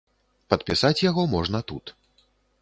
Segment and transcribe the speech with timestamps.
[0.53, 1.95] Падпісаць яго можна тут.